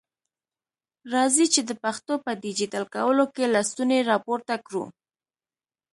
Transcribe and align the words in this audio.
راځئ 1.13 1.45
چي 1.53 1.61
د 1.65 1.71
پښتو 1.83 2.13
په 2.25 2.31
ډيجيټل 2.43 2.83
کولو 2.95 3.23
کي 3.35 3.43
لستوڼي 3.53 3.99
را 4.09 4.17
پورته 4.25 4.55
کړو. 4.65 4.83